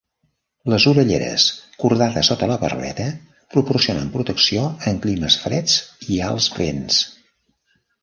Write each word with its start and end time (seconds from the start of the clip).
Les 0.73 0.85
orelleres, 0.91 1.45
cordades 1.83 2.31
sota 2.33 2.49
la 2.53 2.57
barbeta, 2.65 3.07
proporcionen 3.57 4.11
protecció 4.19 4.67
en 4.93 5.01
climes 5.07 5.41
freds 5.47 5.81
i 6.17 6.23
alts 6.33 6.53
vents. 6.61 7.03